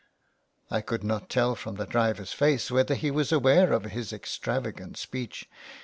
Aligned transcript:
I 0.71 0.81
could 0.81 1.03
not 1.03 1.29
tell 1.29 1.53
from 1.53 1.75
the 1.75 1.85
driver's 1.85 2.33
face 2.33 2.71
whether 2.71 2.95
he 2.95 3.11
was 3.11 3.31
aware 3.31 3.71
of 3.71 3.83
his 3.83 4.11
extravagant 4.11 4.97
speech. 4.97 5.47